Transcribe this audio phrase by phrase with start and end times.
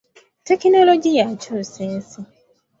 [0.47, 2.19] Tekinologiya akyusa ensi.